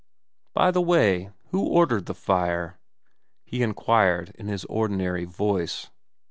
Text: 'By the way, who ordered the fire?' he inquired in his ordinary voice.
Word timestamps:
'By 0.55 0.71
the 0.71 0.81
way, 0.81 1.29
who 1.51 1.63
ordered 1.63 2.07
the 2.07 2.15
fire?' 2.15 2.79
he 3.45 3.61
inquired 3.61 4.31
in 4.33 4.47
his 4.47 4.65
ordinary 4.65 5.25
voice. 5.25 5.91